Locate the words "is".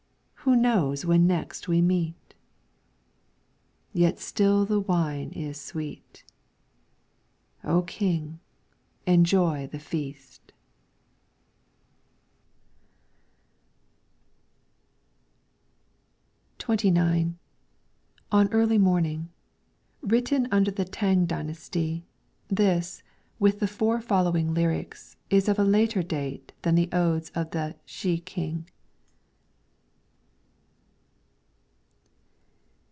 5.33-5.61, 25.29-25.47